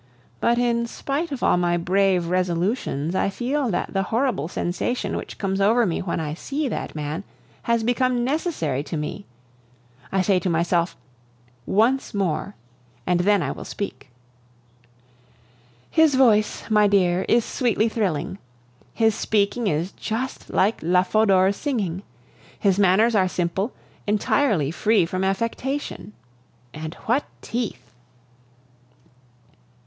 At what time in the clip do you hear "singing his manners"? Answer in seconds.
21.57-23.13